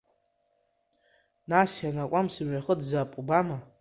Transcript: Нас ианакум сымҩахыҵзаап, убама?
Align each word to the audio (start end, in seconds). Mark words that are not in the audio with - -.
Нас 1.49 1.71
ианакум 1.83 2.25
сымҩахыҵзаап, 2.33 3.11
убама? 3.19 3.57